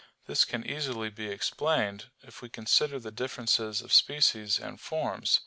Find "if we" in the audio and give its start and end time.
2.23-2.49